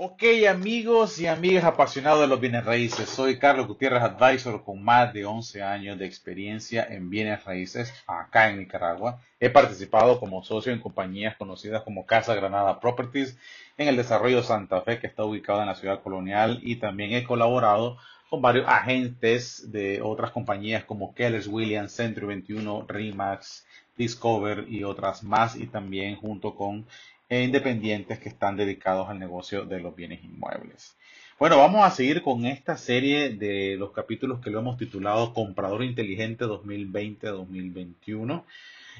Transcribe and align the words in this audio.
Ok 0.00 0.22
amigos 0.48 1.18
y 1.18 1.26
amigas 1.26 1.64
apasionados 1.64 2.20
de 2.20 2.28
los 2.28 2.38
bienes 2.38 2.64
raíces, 2.64 3.08
soy 3.08 3.36
Carlos 3.36 3.66
Gutiérrez 3.66 4.00
Advisor 4.00 4.62
con 4.62 4.80
más 4.80 5.12
de 5.12 5.26
11 5.26 5.60
años 5.64 5.98
de 5.98 6.06
experiencia 6.06 6.86
en 6.88 7.10
bienes 7.10 7.44
raíces 7.44 7.92
acá 8.06 8.48
en 8.48 8.58
Nicaragua. 8.58 9.20
He 9.40 9.50
participado 9.50 10.20
como 10.20 10.44
socio 10.44 10.72
en 10.72 10.78
compañías 10.78 11.34
conocidas 11.34 11.82
como 11.82 12.06
Casa 12.06 12.36
Granada 12.36 12.78
Properties 12.78 13.36
en 13.76 13.88
el 13.88 13.96
desarrollo 13.96 14.44
Santa 14.44 14.82
Fe 14.82 15.00
que 15.00 15.08
está 15.08 15.24
ubicado 15.24 15.62
en 15.62 15.66
la 15.66 15.74
ciudad 15.74 16.00
colonial 16.00 16.60
y 16.62 16.76
también 16.76 17.12
he 17.12 17.24
colaborado 17.24 17.96
con 18.30 18.40
varios 18.40 18.68
agentes 18.68 19.72
de 19.72 20.00
otras 20.00 20.30
compañías 20.30 20.84
como 20.84 21.12
Kellers 21.12 21.48
Williams, 21.48 21.90
Century 21.90 22.26
21, 22.26 22.84
Remax, 22.86 23.66
Discover 23.96 24.66
y 24.68 24.84
otras 24.84 25.24
más 25.24 25.56
y 25.56 25.66
también 25.66 26.14
junto 26.14 26.54
con 26.54 26.86
e 27.28 27.42
independientes 27.42 28.18
que 28.18 28.28
están 28.28 28.56
dedicados 28.56 29.08
al 29.08 29.18
negocio 29.18 29.64
de 29.64 29.80
los 29.80 29.94
bienes 29.94 30.24
inmuebles. 30.24 30.96
Bueno, 31.38 31.58
vamos 31.58 31.84
a 31.84 31.90
seguir 31.90 32.22
con 32.22 32.46
esta 32.46 32.76
serie 32.76 33.30
de 33.30 33.76
los 33.76 33.92
capítulos 33.92 34.40
que 34.40 34.50
lo 34.50 34.58
hemos 34.58 34.76
titulado 34.76 35.34
Comprador 35.34 35.84
Inteligente 35.84 36.46
2020-2021. 36.46 38.44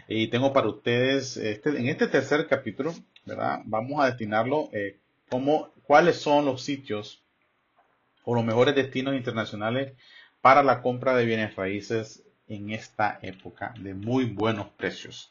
Y 0.07 0.29
tengo 0.29 0.53
para 0.53 0.69
ustedes, 0.69 1.37
este, 1.37 1.71
en 1.71 1.89
este 1.89 2.07
tercer 2.07 2.47
capítulo, 2.47 2.95
¿verdad? 3.25 3.63
Vamos 3.65 4.01
a 4.01 4.07
destinarlo 4.07 4.69
eh, 4.73 4.99
como 5.29 5.71
cuáles 5.83 6.17
son 6.17 6.45
los 6.45 6.63
sitios 6.63 7.23
o 8.25 8.35
los 8.35 8.45
mejores 8.45 8.75
destinos 8.75 9.17
internacionales 9.17 9.95
para 10.41 10.63
la 10.63 10.81
compra 10.81 11.17
de 11.17 11.25
bienes 11.25 11.57
raíces 11.57 12.23
en 12.47 12.71
esta 12.71 13.19
época 13.23 13.75
de 13.81 13.95
muy 13.95 14.27
buenos 14.27 14.69
precios. 14.69 15.31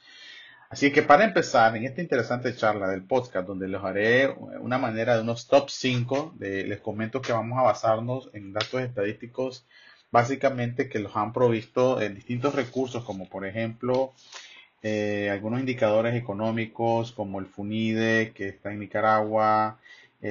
Así 0.70 0.92
que 0.92 1.02
para 1.02 1.24
empezar, 1.24 1.76
en 1.78 1.86
esta 1.86 2.02
interesante 2.02 2.54
charla 2.56 2.90
del 2.90 3.04
podcast, 3.04 3.48
donde 3.48 3.68
les 3.68 3.82
haré 3.82 4.30
una 4.60 4.78
manera 4.78 5.16
de 5.16 5.22
unos 5.22 5.48
top 5.48 5.70
5, 5.70 6.36
les 6.40 6.80
comento 6.82 7.22
que 7.22 7.32
vamos 7.32 7.58
a 7.58 7.64
basarnos 7.64 8.30
en 8.34 8.52
datos 8.52 8.82
estadísticos 8.82 9.66
básicamente 10.12 10.90
que 10.90 11.00
los 11.00 11.16
han 11.16 11.34
provisto 11.34 12.02
en 12.02 12.16
distintos 12.16 12.56
recursos, 12.56 13.04
como 13.04 13.28
por 13.30 13.46
ejemplo 13.46 14.14
eh, 14.84 15.30
algunos 15.32 15.60
indicadores 15.60 16.16
económicos 16.16 17.12
como 17.12 17.40
el 17.40 17.46
FUNIDE, 17.46 18.32
que 18.34 18.50
está 18.50 18.72
en 18.72 18.80
Nicaragua, 18.80 19.80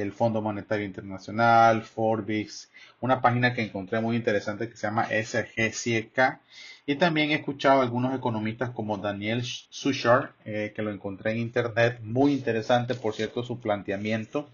el 0.02 0.12
Fondo 0.12 0.42
Monetario 0.42 0.84
Internacional, 0.84 1.82
Forbix, 1.82 2.70
una 3.00 3.20
página 3.20 3.54
que 3.54 3.62
encontré 3.62 4.00
muy 4.00 4.16
interesante 4.16 4.68
que 4.68 4.76
se 4.76 4.86
llama 4.86 5.08
SGCK 5.08 6.40
y 6.88 6.94
también 6.94 7.32
he 7.32 7.34
escuchado 7.34 7.80
a 7.80 7.82
algunos 7.82 8.14
economistas 8.14 8.70
como 8.70 8.96
Daniel 8.96 9.42
Sushar, 9.44 10.34
eh, 10.44 10.72
que 10.74 10.82
lo 10.82 10.92
encontré 10.92 11.32
en 11.32 11.38
internet, 11.38 11.98
muy 12.00 12.32
interesante, 12.32 12.94
por 12.94 13.12
cierto, 13.12 13.42
su 13.42 13.58
planteamiento. 13.60 14.48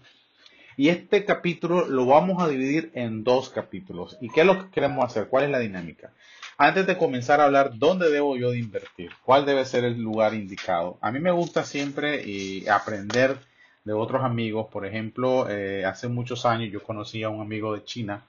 Y 0.75 0.89
este 0.89 1.25
capítulo 1.25 1.87
lo 1.87 2.07
vamos 2.07 2.41
a 2.41 2.47
dividir 2.47 2.91
en 2.95 3.23
dos 3.23 3.49
capítulos. 3.49 4.17
¿Y 4.19 4.29
qué 4.29 4.41
es 4.41 4.47
lo 4.47 4.57
que 4.57 4.71
queremos 4.71 5.05
hacer? 5.05 5.27
¿Cuál 5.27 5.43
es 5.43 5.51
la 5.51 5.59
dinámica? 5.59 6.11
Antes 6.57 6.87
de 6.87 6.97
comenzar 6.97 7.39
a 7.39 7.45
hablar 7.45 7.77
dónde 7.77 8.09
debo 8.09 8.35
yo 8.35 8.55
invertir, 8.55 9.11
cuál 9.23 9.45
debe 9.45 9.63
ser 9.65 9.83
el 9.83 10.01
lugar 10.01 10.33
indicado. 10.33 10.97
A 11.01 11.11
mí 11.11 11.19
me 11.19 11.31
gusta 11.31 11.63
siempre 11.63 12.23
eh, 12.25 12.67
aprender 12.67 13.37
de 13.83 13.93
otros 13.93 14.23
amigos. 14.23 14.67
Por 14.71 14.85
ejemplo, 14.85 15.49
eh, 15.49 15.85
hace 15.85 16.07
muchos 16.07 16.45
años 16.45 16.71
yo 16.71 16.83
conocí 16.83 17.23
a 17.23 17.29
un 17.29 17.41
amigo 17.41 17.73
de 17.73 17.83
China 17.83 18.25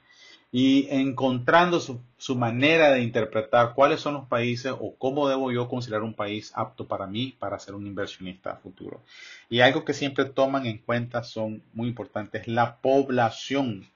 y 0.53 0.87
encontrando 0.91 1.81
su, 1.81 2.01
su, 2.17 2.37
manera 2.37 2.93
de 2.93 3.03
interpretar 3.03 3.75
cuáles 3.75 4.01
son 4.01 4.15
los 4.15 4.29
países 4.29 4.73
o 4.73 4.95
cómo 4.97 5.29
debo 5.29 5.51
yo 5.51 5.69
considerar 5.69 6.05
un 6.05 6.15
país 6.15 6.53
apto 6.55 6.87
para 6.87 7.09
mí 7.09 7.35
para 7.39 7.59
ser 7.59 7.75
un 7.75 7.87
inversionista 7.87 8.55
futuro. 8.57 9.03
Y 9.51 9.61
algo 9.61 9.85
que 9.85 9.95
siempre 9.95 10.27
toman 10.27 10.67
en 10.67 10.79
cuenta 10.79 11.25
son 11.25 11.63
muy 11.73 11.89
importantes 11.89 12.47
la 12.47 12.77
población 12.77 13.89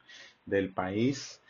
del 0.46 0.70
país. 0.70 1.40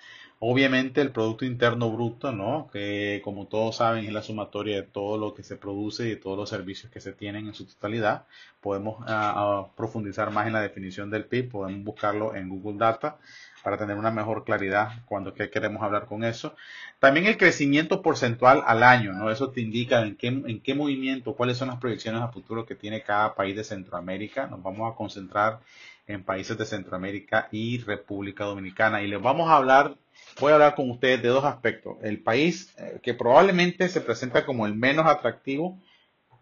Obviamente 0.41 1.01
el 1.01 1.11
Producto 1.11 1.45
Interno 1.45 1.91
Bruto, 1.91 2.31
¿no? 2.31 2.71
que 2.73 3.21
como 3.25 3.47
todos 3.49 3.77
saben 3.77 4.05
es 4.05 4.13
la 4.13 4.23
sumatoria 4.23 4.77
de 4.77 4.83
todo 4.83 5.19
lo 5.19 5.35
que 5.35 5.43
se 5.43 5.57
produce 5.57 6.07
y 6.07 6.11
de 6.11 6.17
todos 6.17 6.37
los 6.37 6.49
servicios 6.49 6.93
que 6.93 7.01
se 7.01 7.13
tienen 7.13 7.49
en 7.49 7.55
su 7.55 7.67
totalidad. 7.67 8.25
Podemos 8.61 9.03
ah, 9.09 9.35
ah, 9.37 9.67
profundizar 9.77 10.31
más 10.31 10.47
en 10.47 10.53
la 10.53 10.61
definición 10.61 11.11
del 11.11 11.25
PIB, 11.25 11.51
podemos 11.51 11.85
buscarlo 11.85 12.37
en 12.37 12.49
Google 12.49 12.79
Data 12.79 13.19
para 13.65 13.77
tener 13.77 13.97
una 13.97 14.11
mejor 14.11 14.45
claridad 14.45 15.03
cuando 15.07 15.35
queremos 15.35 15.83
hablar 15.83 16.07
con 16.07 16.23
eso. 16.23 16.55
También 17.01 17.27
el 17.27 17.37
crecimiento 17.37 18.01
porcentual 18.01 18.63
al 18.67 18.83
año, 18.83 19.13
¿no? 19.13 19.31
Eso 19.31 19.51
te 19.51 19.61
indica 19.61 20.03
en 20.03 20.17
qué, 20.17 20.29
en 20.29 20.61
qué 20.61 20.75
movimiento, 20.75 21.35
cuáles 21.35 21.59
son 21.59 21.69
las 21.69 21.79
proyecciones 21.79 22.23
a 22.23 22.29
futuro 22.29 22.65
que 22.65 22.75
tiene 22.77 23.03
cada 23.03 23.35
país 23.35 23.57
de 23.57 23.65
Centroamérica. 23.65 24.47
Nos 24.47 24.63
vamos 24.63 24.91
a 24.91 24.97
concentrar 24.97 25.61
en 26.07 26.25
países 26.25 26.57
de 26.57 26.65
Centroamérica 26.65 27.49
y 27.53 27.79
República 27.79 28.45
Dominicana. 28.45 29.03
Y 29.03 29.09
les 29.09 29.21
vamos 29.21 29.49
a 29.49 29.57
hablar, 29.57 29.97
voy 30.41 30.53
a 30.53 30.55
hablar 30.55 30.75
con 30.75 30.91
ustedes 30.91 31.23
de 31.23 31.29
dos 31.29 31.45
aspectos. 31.45 31.97
El 32.03 32.23
país 32.23 32.75
eh, 32.79 33.01
que 33.03 33.15
probablemente 33.15 33.89
se 33.89 34.01
presenta 34.01 34.45
como 34.47 34.67
el 34.67 34.75
menos 34.75 35.07
atractivo, 35.07 35.79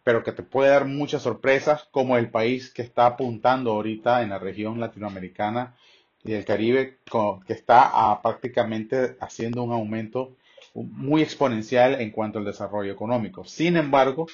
pero 0.04 0.22
que 0.22 0.32
te 0.32 0.42
puede 0.42 0.70
dar 0.70 0.84
muchas 0.84 1.22
sorpresas, 1.22 1.88
como 1.90 2.16
el 2.16 2.30
país 2.30 2.70
que 2.70 2.82
está 2.82 3.06
apuntando 3.06 3.72
ahorita 3.72 4.22
en 4.22 4.30
la 4.30 4.38
región 4.38 4.78
latinoamericana 4.78 5.74
y 6.22 6.32
el 6.32 6.44
Caribe, 6.44 6.98
que 7.46 7.52
está 7.52 8.20
prácticamente 8.22 9.16
haciendo 9.20 9.62
un 9.62 9.72
aumento 9.72 10.36
muy 10.74 11.22
exponencial 11.22 12.00
en 12.00 12.10
cuanto 12.10 12.38
al 12.38 12.44
desarrollo 12.44 12.92
económico. 12.92 13.44
Sin 13.44 13.76
embargo, 13.76 14.26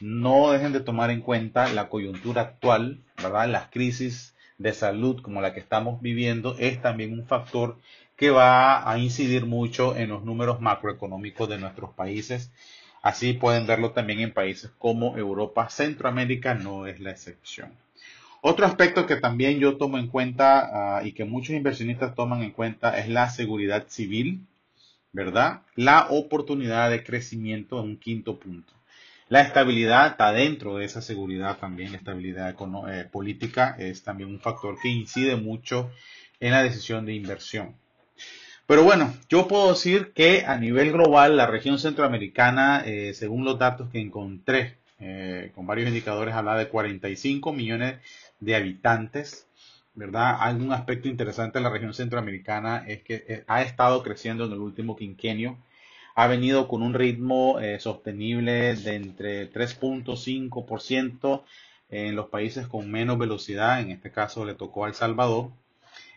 no 0.00 0.50
dejen 0.50 0.72
de 0.72 0.80
tomar 0.80 1.10
en 1.10 1.20
cuenta 1.20 1.68
la 1.72 1.88
coyuntura 1.88 2.42
actual, 2.42 3.02
¿verdad? 3.22 3.48
Las 3.48 3.68
crisis 3.70 4.34
de 4.58 4.72
salud 4.72 5.20
como 5.20 5.40
la 5.40 5.52
que 5.52 5.60
estamos 5.60 6.00
viviendo 6.00 6.56
es 6.58 6.80
también 6.80 7.12
un 7.12 7.26
factor 7.26 7.78
que 8.16 8.30
va 8.30 8.90
a 8.90 8.98
incidir 8.98 9.46
mucho 9.46 9.96
en 9.96 10.10
los 10.10 10.24
números 10.24 10.60
macroeconómicos 10.60 11.48
de 11.48 11.58
nuestros 11.58 11.90
países. 11.94 12.52
Así 13.02 13.34
pueden 13.34 13.66
verlo 13.66 13.90
también 13.90 14.20
en 14.20 14.32
países 14.32 14.70
como 14.78 15.16
Europa, 15.16 15.68
Centroamérica 15.68 16.54
no 16.54 16.86
es 16.86 17.00
la 17.00 17.10
excepción. 17.10 17.72
Otro 18.40 18.66
aspecto 18.66 19.06
que 19.06 19.16
también 19.16 19.58
yo 19.58 19.78
tomo 19.78 19.98
en 19.98 20.08
cuenta 20.08 20.98
ah, 20.98 21.02
y 21.04 21.12
que 21.12 21.24
muchos 21.24 21.56
inversionistas 21.56 22.14
toman 22.14 22.42
en 22.42 22.50
cuenta 22.50 22.98
es 22.98 23.08
la 23.08 23.30
seguridad 23.30 23.86
civil, 23.88 24.46
¿verdad? 25.12 25.62
La 25.76 26.08
oportunidad 26.10 26.90
de 26.90 27.02
crecimiento 27.02 27.78
en 27.80 27.90
un 27.90 27.96
quinto 27.96 28.38
punto. 28.38 28.72
La 29.30 29.40
estabilidad 29.40 30.08
está 30.08 30.32
dentro 30.32 30.76
de 30.76 30.84
esa 30.84 31.00
seguridad 31.00 31.56
también, 31.56 31.92
la 31.92 31.98
estabilidad 31.98 32.54
eh, 32.90 33.04
política 33.10 33.74
es 33.78 34.02
también 34.02 34.28
un 34.28 34.40
factor 34.40 34.76
que 34.80 34.88
incide 34.88 35.36
mucho 35.36 35.90
en 36.38 36.52
la 36.52 36.62
decisión 36.62 37.06
de 37.06 37.14
inversión. 37.14 37.74
Pero 38.66 38.82
bueno, 38.82 39.14
yo 39.28 39.46
puedo 39.46 39.70
decir 39.70 40.12
que 40.14 40.44
a 40.46 40.56
nivel 40.56 40.92
global 40.92 41.36
la 41.36 41.46
región 41.46 41.78
centroamericana, 41.78 42.82
eh, 42.86 43.12
según 43.12 43.44
los 43.44 43.58
datos 43.58 43.90
que 43.90 44.00
encontré 44.00 44.78
eh, 45.00 45.52
con 45.54 45.66
varios 45.66 45.88
indicadores, 45.88 46.34
habla 46.34 46.56
de 46.56 46.68
45 46.68 47.52
millones 47.52 47.98
de 48.40 48.56
habitantes, 48.56 49.46
¿verdad? 49.94 50.38
Algún 50.40 50.72
aspecto 50.72 51.08
interesante 51.08 51.58
de 51.58 51.62
la 51.62 51.68
región 51.70 51.92
centroamericana 51.92 52.84
es 52.88 53.02
que 53.02 53.24
eh, 53.28 53.44
ha 53.48 53.60
estado 53.62 54.02
creciendo 54.02 54.46
en 54.46 54.52
el 54.52 54.60
último 54.60 54.96
quinquenio, 54.96 55.58
ha 56.14 56.26
venido 56.26 56.66
con 56.68 56.82
un 56.82 56.94
ritmo 56.94 57.58
sostenible 57.80 58.76
de 58.76 58.94
entre 58.94 59.52
3.5% 59.52 61.42
en 61.90 62.16
los 62.16 62.28
países 62.28 62.66
con 62.68 62.90
menos 62.90 63.18
velocidad, 63.18 63.80
en 63.80 63.90
este 63.90 64.12
caso 64.12 64.44
le 64.44 64.54
tocó 64.54 64.84
a 64.84 64.88
El 64.88 64.94
Salvador, 64.94 65.50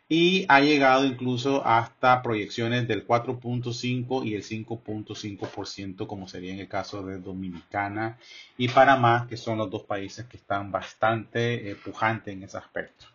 y 0.09 0.45
ha 0.47 0.62
llegado 0.62 1.06
incluso 1.06 1.66
hasta 1.66 2.22
proyecciones 2.22 2.88
del 2.88 3.06
4.5 3.06 4.25
y 4.25 4.35
el 4.35 4.44
5.5% 4.44 6.07
como 6.07 6.28
sería 6.28 6.53
en 6.53 6.59
el 6.59 6.69
caso 6.69 7.03
de 7.03 7.18
Dominicana 7.18 8.18
y 8.57 8.69
Panamá, 8.69 9.28
que 9.29 9.35
son 9.35 9.57
los 9.57 9.69
dos 9.69 9.84
países 9.84 10.25
que 10.25 10.38
están 10.38 10.72
bastante 10.72 11.69
eh, 11.69 11.75
pujantes 11.75 12.34
en 12.34 12.44
ese 12.44 12.57
aspecto. 12.57 13.06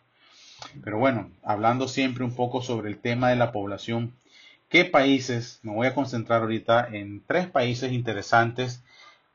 Pero 0.83 0.99
bueno, 0.99 1.31
hablando 1.43 1.87
siempre 1.87 2.23
un 2.23 2.35
poco 2.35 2.61
sobre 2.61 2.89
el 2.89 2.99
tema 2.99 3.29
de 3.29 3.37
la 3.37 3.51
población, 3.51 4.13
¿qué 4.69 4.85
países? 4.85 5.59
Me 5.63 5.73
voy 5.73 5.87
a 5.87 5.95
concentrar 5.95 6.41
ahorita 6.41 6.89
en 6.91 7.23
tres 7.25 7.47
países 7.47 7.91
interesantes 7.91 8.83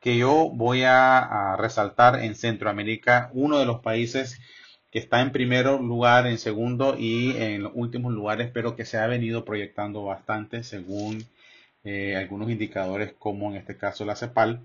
que 0.00 0.16
yo 0.16 0.48
voy 0.48 0.84
a 0.84 1.56
resaltar 1.58 2.22
en 2.22 2.36
Centroamérica. 2.36 3.30
Uno 3.32 3.58
de 3.58 3.66
los 3.66 3.80
países 3.80 4.40
que 4.90 4.98
está 4.98 5.20
en 5.20 5.32
primer 5.32 5.66
lugar, 5.66 6.26
en 6.26 6.38
segundo 6.38 6.96
y 6.98 7.36
en 7.36 7.62
los 7.62 7.72
últimos 7.74 8.12
lugares, 8.12 8.50
pero 8.52 8.76
que 8.76 8.84
se 8.84 8.98
ha 8.98 9.06
venido 9.06 9.44
proyectando 9.44 10.04
bastante 10.04 10.62
según 10.64 11.26
eh, 11.84 12.16
algunos 12.16 12.50
indicadores 12.50 13.12
como 13.18 13.50
en 13.50 13.56
este 13.56 13.76
caso 13.76 14.04
la 14.04 14.16
CEPAL. 14.16 14.60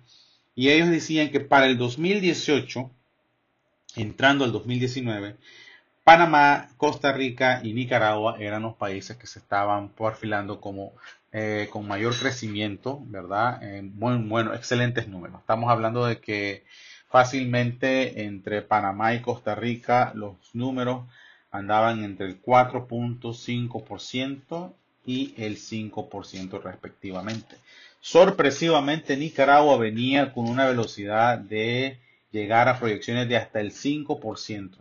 Y 0.56 0.70
ellos 0.70 0.90
decían 0.90 1.30
que 1.32 1.40
para 1.40 1.66
el 1.66 1.78
2018, 1.78 2.90
entrando 3.96 4.46
al 4.46 4.52
2019, 4.52 5.36
Panamá, 6.04 6.70
Costa 6.78 7.12
Rica 7.14 7.62
y 7.64 7.74
Nicaragua 7.74 8.38
eran 8.40 8.64
los 8.64 8.76
países 8.76 9.18
que 9.18 9.28
se 9.28 9.40
estaban 9.40 9.90
perfilando 9.90 10.60
como 10.62 10.94
eh, 11.32 11.68
con 11.72 11.88
mayor 11.88 12.18
crecimiento, 12.18 13.02
¿verdad? 13.06 13.62
bueno, 13.94 14.24
bueno, 14.28 14.54
excelentes 14.54 15.08
números. 15.08 15.40
Estamos 15.40 15.70
hablando 15.72 16.06
de 16.06 16.20
que 16.20 16.64
fácilmente 17.14 18.24
entre 18.24 18.62
Panamá 18.64 19.14
y 19.14 19.22
Costa 19.22 19.54
Rica 19.54 20.14
los 20.16 20.34
números 20.54 21.06
andaban 21.52 22.04
entre 22.04 22.26
el 22.26 22.42
4.5% 22.42 24.74
y 25.06 25.36
el 25.38 25.58
5% 25.58 26.64
respectivamente. 26.64 27.56
Sorpresivamente, 28.02 29.16
Nicaragua 29.16 29.78
venía 29.78 30.34
con 30.34 30.50
una 30.50 30.66
velocidad 30.66 31.38
de 31.38 32.00
llegar 32.32 32.68
a 32.68 32.80
proyecciones 32.80 33.30
de 33.30 33.38
hasta 33.38 33.60
el 33.60 33.74
5%, 33.74 34.72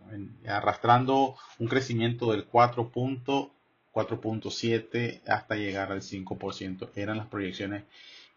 arrastrando 0.48 1.36
un 1.58 1.68
crecimiento 1.68 2.32
del 2.32 2.48
4.7 2.48 5.20
hasta 5.26 5.54
llegar 5.54 5.92
al 5.92 6.00
5%. 6.00 6.88
Eran 6.96 7.18
las 7.18 7.26
proyecciones 7.26 7.82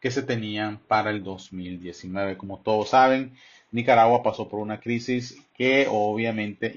que 0.06 0.12
se 0.12 0.22
tenían 0.22 0.78
para 0.88 1.10
el 1.10 1.24
2019. 1.24 2.38
Como 2.38 2.60
todos 2.60 2.90
saben, 2.90 3.34
Nicaragua 3.72 4.22
pasó 4.22 4.48
por 4.48 4.60
una 4.60 4.80
crisis 4.80 5.36
que 5.58 5.88
obviamente 5.90 6.72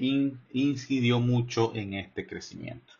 incidió 0.51 1.19
mucho 1.19 1.71
en 1.75 1.93
este 1.93 2.25
crecimiento. 2.25 2.91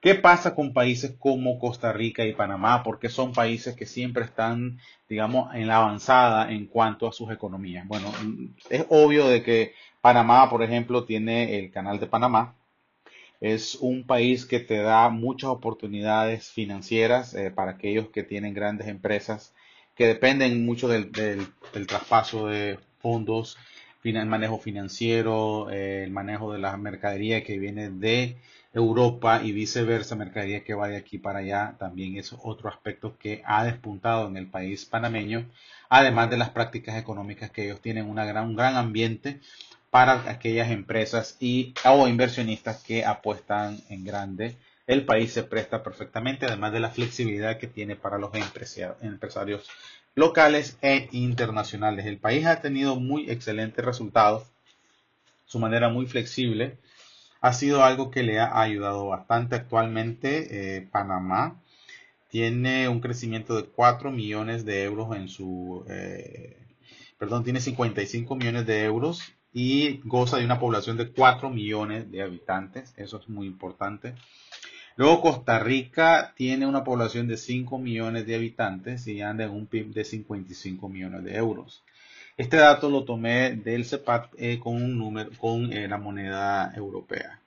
¿Qué 0.00 0.14
pasa 0.14 0.54
con 0.54 0.72
países 0.72 1.14
como 1.18 1.58
Costa 1.58 1.92
Rica 1.92 2.24
y 2.24 2.32
Panamá? 2.32 2.82
Porque 2.82 3.10
son 3.10 3.34
países 3.34 3.76
que 3.76 3.84
siempre 3.84 4.24
están, 4.24 4.78
digamos, 5.10 5.54
en 5.54 5.66
la 5.66 5.76
avanzada 5.76 6.50
en 6.50 6.64
cuanto 6.64 7.06
a 7.06 7.12
sus 7.12 7.30
economías. 7.30 7.86
Bueno, 7.86 8.10
es 8.70 8.86
obvio 8.88 9.28
de 9.28 9.42
que 9.42 9.74
Panamá, 10.00 10.48
por 10.48 10.62
ejemplo, 10.62 11.04
tiene 11.04 11.58
el 11.58 11.70
canal 11.70 12.00
de 12.00 12.06
Panamá. 12.06 12.54
Es 13.44 13.74
un 13.74 14.06
país 14.06 14.46
que 14.46 14.58
te 14.58 14.78
da 14.78 15.10
muchas 15.10 15.50
oportunidades 15.50 16.50
financieras 16.50 17.34
eh, 17.34 17.50
para 17.50 17.72
aquellos 17.72 18.08
que 18.08 18.22
tienen 18.22 18.54
grandes 18.54 18.88
empresas 18.88 19.52
que 19.94 20.06
dependen 20.06 20.64
mucho 20.64 20.88
del, 20.88 21.12
traspaso 21.86 22.46
de 22.46 22.78
fondos, 23.00 23.58
el 24.02 24.24
manejo 24.24 24.58
financiero, 24.58 25.68
eh, 25.70 26.04
el 26.04 26.10
manejo 26.10 26.54
de 26.54 26.58
la 26.58 26.74
mercadería 26.78 27.44
que 27.44 27.58
viene 27.58 27.90
de 27.90 28.38
Europa 28.72 29.42
y 29.44 29.52
viceversa, 29.52 30.16
mercadería 30.16 30.64
que 30.64 30.72
va 30.72 30.88
de 30.88 30.96
aquí 30.96 31.18
para 31.18 31.40
allá, 31.40 31.76
también 31.78 32.16
es 32.16 32.34
otro 32.42 32.70
aspecto 32.70 33.18
que 33.18 33.42
ha 33.44 33.62
despuntado 33.62 34.26
en 34.26 34.38
el 34.38 34.46
país 34.46 34.86
panameño, 34.86 35.50
además 35.90 36.30
de 36.30 36.38
las 36.38 36.48
prácticas 36.48 36.96
económicas 36.96 37.50
que 37.50 37.66
ellos 37.66 37.82
tienen 37.82 38.08
una 38.08 38.24
gran, 38.24 38.46
un 38.46 38.56
gran 38.56 38.76
ambiente 38.76 39.40
para 39.94 40.28
aquellas 40.28 40.72
empresas 40.72 41.36
y 41.38 41.72
o 41.84 42.08
inversionistas 42.08 42.82
que 42.82 43.04
apuestan 43.04 43.80
en 43.88 44.04
grande. 44.04 44.56
El 44.88 45.04
país 45.04 45.32
se 45.32 45.44
presta 45.44 45.84
perfectamente, 45.84 46.46
además 46.46 46.72
de 46.72 46.80
la 46.80 46.90
flexibilidad 46.90 47.58
que 47.58 47.68
tiene 47.68 47.94
para 47.94 48.18
los 48.18 48.32
empresarios 48.34 49.70
locales 50.16 50.78
e 50.82 51.08
internacionales. 51.12 52.06
El 52.06 52.18
país 52.18 52.44
ha 52.44 52.60
tenido 52.60 52.96
muy 52.96 53.30
excelentes 53.30 53.84
resultados, 53.84 54.50
su 55.44 55.60
manera 55.60 55.88
muy 55.88 56.06
flexible 56.06 56.76
ha 57.40 57.52
sido 57.52 57.84
algo 57.84 58.10
que 58.10 58.24
le 58.24 58.40
ha 58.40 58.60
ayudado 58.60 59.06
bastante. 59.06 59.54
Actualmente 59.54 60.76
eh, 60.76 60.88
Panamá 60.90 61.62
tiene 62.30 62.88
un 62.88 62.98
crecimiento 63.00 63.54
de 63.54 63.68
4 63.68 64.10
millones 64.10 64.64
de 64.64 64.82
euros 64.82 65.14
en 65.14 65.28
su... 65.28 65.84
Eh, 65.88 66.58
perdón, 67.16 67.44
tiene 67.44 67.60
55 67.60 68.34
millones 68.34 68.66
de 68.66 68.82
euros 68.82 69.36
y 69.54 70.00
goza 70.04 70.36
de 70.36 70.44
una 70.44 70.58
población 70.58 70.98
de 70.98 71.10
4 71.10 71.48
millones 71.48 72.10
de 72.10 72.22
habitantes. 72.22 72.92
Eso 72.96 73.18
es 73.18 73.28
muy 73.28 73.46
importante. 73.46 74.14
Luego 74.96 75.22
Costa 75.22 75.60
Rica 75.60 76.34
tiene 76.36 76.66
una 76.66 76.84
población 76.84 77.28
de 77.28 77.36
5 77.36 77.78
millones 77.78 78.26
de 78.26 78.34
habitantes 78.34 79.06
y 79.06 79.22
anda 79.22 79.44
en 79.44 79.50
un 79.50 79.66
PIB 79.66 79.94
de 79.94 80.04
55 80.04 80.88
millones 80.88 81.22
de 81.24 81.36
euros. 81.36 81.84
Este 82.36 82.56
dato 82.56 82.90
lo 82.90 83.04
tomé 83.04 83.54
del 83.54 83.84
CEPAT 83.84 84.32
eh, 84.36 84.58
con 84.58 84.74
un 84.74 84.98
número 84.98 85.30
con 85.38 85.72
eh, 85.72 85.86
la 85.86 85.98
moneda 85.98 86.72
europea. 86.74 87.38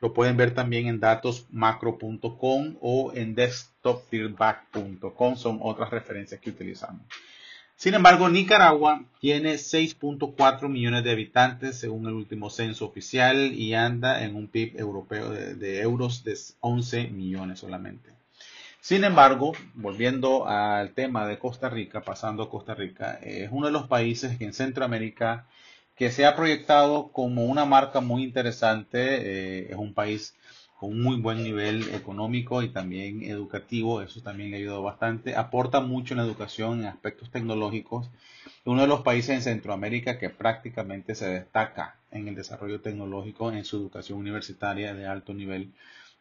Lo 0.00 0.12
pueden 0.12 0.36
ver 0.36 0.54
también 0.54 0.86
en 0.86 1.00
datosmacro.com 1.00 2.76
o 2.82 3.10
en 3.14 3.34
desktopfeedback.com. 3.34 5.36
Son 5.36 5.58
otras 5.62 5.88
referencias 5.90 6.42
que 6.42 6.50
utilizamos. 6.50 7.00
Sin 7.76 7.94
embargo, 7.94 8.28
Nicaragua 8.28 9.04
tiene 9.20 9.54
6.4 9.54 10.68
millones 10.68 11.02
de 11.04 11.10
habitantes 11.10 11.76
según 11.78 12.06
el 12.06 12.14
último 12.14 12.48
censo 12.48 12.86
oficial 12.86 13.52
y 13.52 13.74
anda 13.74 14.22
en 14.24 14.36
un 14.36 14.48
PIB 14.48 14.78
europeo 14.78 15.30
de, 15.30 15.80
euros 15.80 16.24
de 16.24 16.38
11 16.60 17.08
millones 17.08 17.58
solamente. 17.58 18.10
Sin 18.80 19.02
embargo, 19.02 19.52
volviendo 19.74 20.46
al 20.46 20.92
tema 20.92 21.26
de 21.26 21.38
Costa 21.38 21.68
Rica, 21.68 22.02
pasando 22.02 22.44
a 22.44 22.50
Costa 22.50 22.74
Rica, 22.74 23.18
es 23.22 23.48
uno 23.50 23.66
de 23.66 23.72
los 23.72 23.88
países 23.88 24.38
que 24.38 24.44
en 24.44 24.52
Centroamérica 24.52 25.46
que 25.96 26.10
se 26.10 26.26
ha 26.26 26.36
proyectado 26.36 27.10
como 27.12 27.44
una 27.44 27.64
marca 27.64 28.00
muy 28.00 28.22
interesante, 28.24 28.98
eh, 29.00 29.68
es 29.70 29.76
un 29.76 29.94
país 29.94 30.34
con 30.78 30.90
un 30.90 31.02
muy 31.02 31.16
buen 31.16 31.42
nivel 31.42 31.94
económico 31.94 32.62
y 32.62 32.70
también 32.70 33.22
educativo, 33.22 34.02
eso 34.02 34.20
también 34.22 34.50
le 34.50 34.58
ayudado 34.58 34.82
bastante, 34.82 35.36
aporta 35.36 35.80
mucho 35.80 36.14
en 36.14 36.18
la 36.18 36.24
educación 36.24 36.80
en 36.80 36.86
aspectos 36.86 37.30
tecnológicos, 37.30 38.10
uno 38.64 38.82
de 38.82 38.88
los 38.88 39.02
países 39.02 39.36
en 39.36 39.42
Centroamérica 39.42 40.18
que 40.18 40.30
prácticamente 40.30 41.14
se 41.14 41.28
destaca 41.28 41.96
en 42.10 42.28
el 42.28 42.34
desarrollo 42.34 42.80
tecnológico 42.80 43.52
en 43.52 43.64
su 43.64 43.76
educación 43.76 44.18
universitaria 44.18 44.94
de 44.94 45.06
alto 45.06 45.34
nivel 45.34 45.72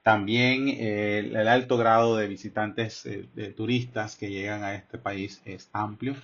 también 0.04 0.68
eh, 0.68 1.20
el 1.20 1.48
alto 1.48 1.78
grado 1.78 2.18
de 2.18 2.28
visitantes, 2.28 3.06
eh, 3.06 3.26
de 3.34 3.52
turistas 3.54 4.18
que 4.18 4.30
llegan 4.30 4.64
a 4.64 4.76
este 4.76 4.98
país 4.98 5.42
es 5.46 5.70
amplio. 5.72 6.16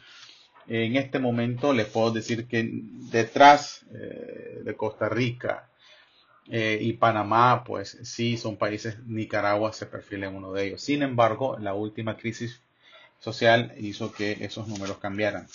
En 0.67 0.97
este 0.97 1.17
momento 1.17 1.73
les 1.73 1.87
puedo 1.87 2.11
decir 2.11 2.45
que 2.45 2.69
detrás 3.09 3.85
eh, 3.93 4.61
de 4.63 4.75
Costa 4.75 5.07
Rica 5.07 5.68
y 6.49 6.93
Panamá, 6.93 7.63
pues 7.63 7.97
sí 8.03 8.37
son 8.37 8.57
países, 8.57 8.97
Nicaragua 9.05 9.71
se 9.73 9.85
perfila 9.85 10.27
en 10.27 10.35
uno 10.35 10.51
de 10.51 10.67
ellos. 10.67 10.81
Sin 10.81 11.03
embargo, 11.03 11.57
la 11.59 11.73
última 11.73 12.17
crisis 12.17 12.61
social 13.19 13.73
hizo 13.77 14.11
que 14.11 14.37
esos 14.41 14.67
números 14.67 14.97
cambiaran. 14.97 15.47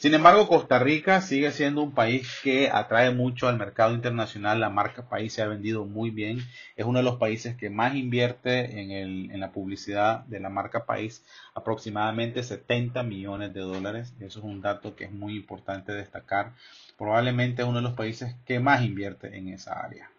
Sin 0.00 0.14
embargo, 0.14 0.48
Costa 0.48 0.78
Rica 0.78 1.20
sigue 1.20 1.52
siendo 1.52 1.82
un 1.82 1.92
país 1.92 2.26
que 2.42 2.70
atrae 2.70 3.10
mucho 3.10 3.48
al 3.48 3.58
mercado 3.58 3.94
internacional. 3.94 4.58
La 4.58 4.70
marca 4.70 5.10
país 5.10 5.34
se 5.34 5.42
ha 5.42 5.46
vendido 5.46 5.84
muy 5.84 6.08
bien. 6.08 6.38
Es 6.74 6.86
uno 6.86 7.00
de 7.00 7.04
los 7.04 7.18
países 7.18 7.54
que 7.54 7.68
más 7.68 7.94
invierte 7.94 8.80
en, 8.80 8.92
el, 8.92 9.30
en 9.30 9.40
la 9.40 9.52
publicidad 9.52 10.24
de 10.24 10.40
la 10.40 10.48
marca 10.48 10.86
país, 10.86 11.22
aproximadamente 11.54 12.42
70 12.42 13.02
millones 13.02 13.52
de 13.52 13.60
dólares. 13.60 14.14
Eso 14.20 14.38
es 14.38 14.44
un 14.46 14.62
dato 14.62 14.96
que 14.96 15.04
es 15.04 15.12
muy 15.12 15.36
importante 15.36 15.92
destacar. 15.92 16.54
Probablemente 16.96 17.60
es 17.60 17.68
uno 17.68 17.80
de 17.80 17.84
los 17.84 17.94
países 17.94 18.34
que 18.46 18.58
más 18.58 18.82
invierte 18.82 19.36
en 19.36 19.48
esa 19.48 19.84
área. 19.84 20.10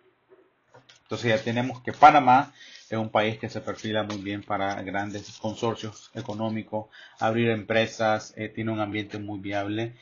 Entonces 1.11 1.37
ya 1.37 1.43
tenemos 1.43 1.81
que 1.81 1.91
Panamá 1.91 2.53
es 2.89 2.97
un 2.97 3.09
país 3.09 3.37
que 3.37 3.49
se 3.49 3.59
perfila 3.59 4.03
muy 4.03 4.19
bien 4.19 4.43
para 4.43 4.81
grandes 4.81 5.37
consorcios 5.39 6.09
económicos, 6.13 6.85
abrir 7.19 7.49
empresas, 7.49 8.33
eh, 8.37 8.47
tiene 8.47 8.71
un 8.71 8.79
ambiente 8.79 9.19
muy 9.19 9.41
viable. 9.41 9.93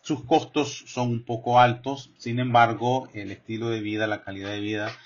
Sus 0.00 0.22
costos 0.22 0.84
son 0.86 1.08
un 1.10 1.24
poco 1.24 1.58
altos, 1.58 2.12
sin 2.18 2.38
embargo, 2.38 3.08
el 3.14 3.32
estilo 3.32 3.68
de 3.68 3.80
vida, 3.80 4.06
la 4.06 4.22
calidad 4.22 4.50
de 4.50 4.60
vida 4.60 4.96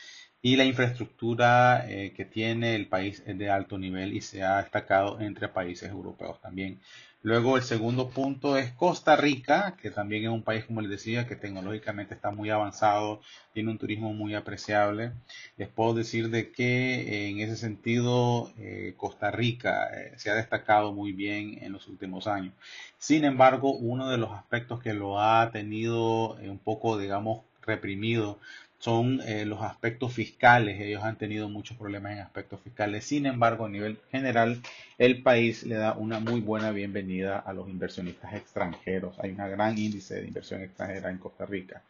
y 0.42 0.56
la 0.56 0.66
infraestructura 0.66 1.86
eh, 1.88 2.12
que 2.14 2.26
tiene 2.26 2.74
el 2.74 2.88
país 2.88 3.22
es 3.24 3.38
de 3.38 3.48
alto 3.48 3.78
nivel 3.78 4.12
y 4.12 4.20
se 4.20 4.42
ha 4.42 4.58
destacado 4.58 5.18
entre 5.18 5.48
países 5.48 5.88
europeos 5.88 6.42
también. 6.42 6.78
Luego 7.24 7.56
el 7.56 7.62
segundo 7.62 8.10
punto 8.10 8.56
es 8.56 8.72
Costa 8.72 9.14
Rica, 9.14 9.76
que 9.80 9.90
también 9.92 10.24
es 10.24 10.30
un 10.30 10.42
país, 10.42 10.64
como 10.64 10.80
les 10.80 10.90
decía, 10.90 11.24
que 11.28 11.36
tecnológicamente 11.36 12.14
está 12.14 12.32
muy 12.32 12.50
avanzado, 12.50 13.20
tiene 13.52 13.70
un 13.70 13.78
turismo 13.78 14.12
muy 14.12 14.34
apreciable. 14.34 15.12
Les 15.56 15.68
puedo 15.68 15.94
decir 15.94 16.30
de 16.30 16.50
que 16.50 17.00
eh, 17.00 17.28
en 17.28 17.38
ese 17.38 17.56
sentido 17.56 18.52
eh, 18.58 18.94
Costa 18.96 19.30
Rica 19.30 19.88
eh, 19.94 20.14
se 20.16 20.30
ha 20.30 20.34
destacado 20.34 20.92
muy 20.92 21.12
bien 21.12 21.58
en 21.62 21.72
los 21.72 21.86
últimos 21.86 22.26
años. 22.26 22.54
Sin 22.98 23.24
embargo, 23.24 23.72
uno 23.72 24.08
de 24.10 24.18
los 24.18 24.32
aspectos 24.32 24.80
que 24.82 24.92
lo 24.92 25.20
ha 25.20 25.50
tenido 25.52 26.34
un 26.34 26.58
poco, 26.58 26.98
digamos, 26.98 27.42
reprimido 27.64 28.40
son 28.82 29.20
eh, 29.20 29.44
los 29.44 29.62
aspectos 29.62 30.12
fiscales. 30.12 30.80
Ellos 30.80 31.04
han 31.04 31.16
tenido 31.16 31.48
muchos 31.48 31.76
problemas 31.76 32.14
en 32.14 32.18
aspectos 32.18 32.60
fiscales. 32.62 33.04
Sin 33.04 33.26
embargo, 33.26 33.66
a 33.66 33.68
nivel 33.68 33.96
general, 34.10 34.60
el 34.98 35.22
país 35.22 35.62
le 35.62 35.76
da 35.76 35.92
una 35.92 36.18
muy 36.18 36.40
buena 36.40 36.72
bienvenida 36.72 37.38
a 37.38 37.52
los 37.52 37.68
inversionistas 37.68 38.34
extranjeros. 38.34 39.14
Hay 39.20 39.30
un 39.30 39.36
gran 39.36 39.78
índice 39.78 40.16
de 40.16 40.26
inversión 40.26 40.62
extranjera 40.62 41.10
en 41.10 41.18
Costa 41.18 41.46
Rica. 41.46 41.80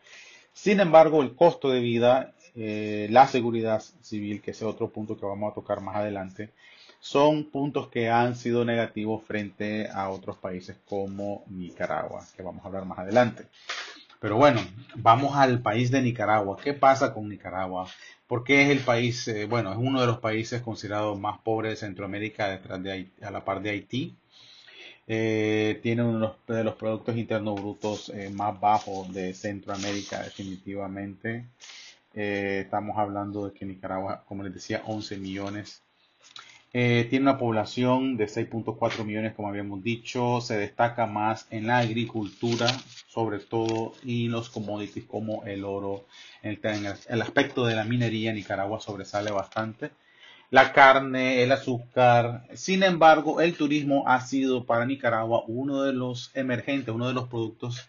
Sin 0.52 0.80
embargo, 0.80 1.22
el 1.22 1.34
costo 1.34 1.70
de 1.70 1.80
vida, 1.80 2.34
eh, 2.54 3.06
la 3.10 3.26
seguridad 3.26 3.82
civil, 4.02 4.42
que 4.42 4.50
es 4.50 4.60
otro 4.60 4.90
punto 4.90 5.18
que 5.18 5.24
vamos 5.24 5.50
a 5.50 5.54
tocar 5.54 5.80
más 5.80 5.96
adelante, 5.96 6.50
son 7.00 7.44
puntos 7.44 7.88
que 7.88 8.10
han 8.10 8.36
sido 8.36 8.66
negativos 8.66 9.24
frente 9.24 9.88
a 9.88 10.10
otros 10.10 10.36
países 10.36 10.76
como 10.86 11.42
Nicaragua, 11.46 12.22
que 12.36 12.42
vamos 12.42 12.62
a 12.62 12.68
hablar 12.68 12.84
más 12.84 12.98
adelante. 12.98 13.46
Pero 14.22 14.36
bueno, 14.36 14.60
vamos 14.94 15.34
al 15.34 15.62
país 15.62 15.90
de 15.90 16.00
Nicaragua. 16.00 16.56
¿Qué 16.62 16.74
pasa 16.74 17.12
con 17.12 17.28
Nicaragua? 17.28 17.88
¿Por 18.28 18.44
qué 18.44 18.62
es 18.62 18.70
el 18.70 18.78
país, 18.78 19.26
eh, 19.26 19.46
bueno, 19.46 19.72
es 19.72 19.78
uno 19.78 20.00
de 20.00 20.06
los 20.06 20.20
países 20.20 20.62
considerados 20.62 21.18
más 21.18 21.40
pobres 21.40 21.72
de 21.72 21.86
Centroamérica 21.88 22.48
detrás 22.48 22.80
de 22.84 23.10
a 23.20 23.30
la 23.32 23.44
par 23.44 23.60
de 23.62 23.70
Haití? 23.70 24.14
Eh, 25.08 25.80
tiene 25.82 26.04
uno 26.04 26.36
de 26.46 26.62
los, 26.62 26.76
productos 26.76 27.16
internos 27.16 27.56
brutos 27.60 28.10
eh, 28.10 28.30
más 28.30 28.60
bajos 28.60 29.12
de 29.12 29.34
Centroamérica 29.34 30.22
definitivamente. 30.22 31.48
Estamos 32.14 32.96
hablando 32.98 33.48
de 33.48 33.58
que 33.58 33.64
Nicaragua, 33.66 34.22
como 34.28 34.44
les 34.44 34.54
decía, 34.54 34.82
11 34.86 35.16
millones. 35.18 35.82
Eh, 36.74 37.06
tiene 37.10 37.24
una 37.24 37.38
población 37.38 38.16
de 38.16 38.26
6.4 38.26 39.04
millones, 39.04 39.34
como 39.34 39.48
habíamos 39.48 39.82
dicho. 39.82 40.40
Se 40.40 40.56
destaca 40.56 41.06
más 41.06 41.46
en 41.50 41.66
la 41.66 41.78
agricultura, 41.78 42.66
sobre 43.08 43.38
todo, 43.40 43.92
y 44.04 44.28
los 44.28 44.48
commodities 44.48 45.04
como 45.04 45.44
el 45.44 45.64
oro. 45.64 46.06
el, 46.42 46.58
el 47.08 47.22
aspecto 47.22 47.66
de 47.66 47.76
la 47.76 47.84
minería, 47.84 48.32
Nicaragua 48.32 48.80
sobresale 48.80 49.30
bastante 49.30 49.90
la 50.52 50.72
carne, 50.74 51.42
el 51.42 51.50
azúcar. 51.50 52.44
Sin 52.54 52.82
embargo, 52.82 53.40
el 53.40 53.56
turismo 53.56 54.04
ha 54.06 54.20
sido 54.20 54.66
para 54.66 54.84
Nicaragua 54.84 55.44
uno 55.48 55.82
de 55.82 55.94
los 55.94 56.30
emergentes, 56.34 56.94
uno 56.94 57.08
de 57.08 57.14
los 57.14 57.28
productos 57.28 57.88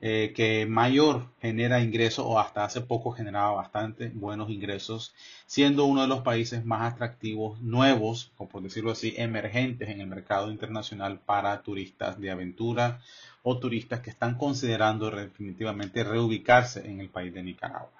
eh, 0.00 0.32
que 0.34 0.64
mayor 0.66 1.26
genera 1.40 1.80
ingresos 1.80 2.24
o 2.26 2.38
hasta 2.38 2.64
hace 2.64 2.80
poco 2.80 3.10
generaba 3.10 3.52
bastante 3.52 4.10
buenos 4.14 4.48
ingresos, 4.48 5.12
siendo 5.46 5.86
uno 5.86 6.02
de 6.02 6.08
los 6.08 6.20
países 6.20 6.64
más 6.64 6.92
atractivos, 6.92 7.60
nuevos, 7.60 8.30
o 8.36 8.48
por 8.48 8.62
decirlo 8.62 8.92
así, 8.92 9.14
emergentes 9.16 9.88
en 9.88 10.00
el 10.00 10.06
mercado 10.06 10.52
internacional 10.52 11.18
para 11.18 11.62
turistas 11.62 12.20
de 12.20 12.30
aventura 12.30 13.00
o 13.42 13.58
turistas 13.58 14.00
que 14.00 14.10
están 14.10 14.36
considerando 14.36 15.10
definitivamente 15.10 16.04
reubicarse 16.04 16.88
en 16.88 17.00
el 17.00 17.08
país 17.08 17.34
de 17.34 17.42
Nicaragua. 17.42 17.90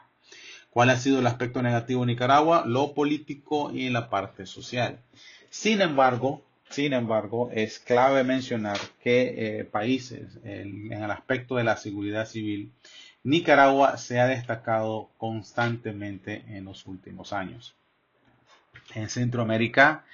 ¿Cuál 0.70 0.90
ha 0.90 0.96
sido 0.96 1.18
el 1.18 1.26
aspecto 1.26 1.62
negativo 1.62 2.02
de 2.02 2.12
Nicaragua? 2.12 2.64
Lo 2.64 2.94
político 2.94 3.72
y 3.72 3.88
la 3.88 4.08
parte 4.08 4.46
social. 4.46 5.00
Sin 5.50 5.80
embargo, 5.80 6.42
sin 6.70 6.92
embargo, 6.92 7.50
es 7.52 7.78
clave 7.78 8.24
mencionar 8.24 8.78
que 9.02 9.60
eh, 9.60 9.64
países 9.64 10.38
en 10.44 10.92
el 10.92 11.10
aspecto 11.10 11.56
de 11.56 11.64
la 11.64 11.76
seguridad 11.76 12.26
civil, 12.26 12.72
Nicaragua 13.24 13.96
se 13.96 14.20
ha 14.20 14.26
destacado 14.26 15.10
constantemente 15.18 16.44
en 16.48 16.64
los 16.64 16.86
últimos 16.86 17.32
años. 17.32 17.74
En 18.94 19.08
Centroamérica 19.08 20.04